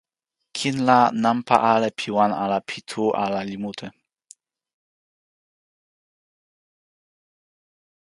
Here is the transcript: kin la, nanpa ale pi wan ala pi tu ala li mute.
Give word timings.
kin 0.57 0.75
la, 0.87 0.99
nanpa 1.23 1.55
ale 1.73 1.89
pi 1.97 2.07
wan 2.15 2.31
ala 2.43 2.59
pi 2.69 2.77
tu 2.89 3.03
ala 3.23 3.41
li 3.49 3.57
mute. 3.63 3.87